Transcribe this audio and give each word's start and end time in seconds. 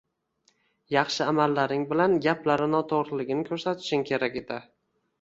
Yaxshi 0.95 1.27
amallaring 1.33 1.85
bilan 1.93 2.17
gaplari 2.29 2.71
noto`g`riligini 2.75 3.49
ko`rsatishing 3.55 4.11
kerak 4.13 4.45
edi 4.47 4.63